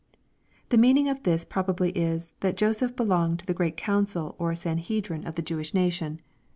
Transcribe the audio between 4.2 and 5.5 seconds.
or Sanhedrim of the LUKEj CHAP. XXIII. 489